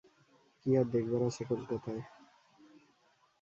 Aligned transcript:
কী 0.59 0.69
আর 0.77 0.85
দেখবার 0.85 1.21
আছে 1.21 1.43
কলকাতায়? 1.45 2.01